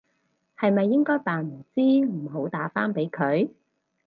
[0.57, 3.51] 係咪應該扮唔知唔好打返俾佢？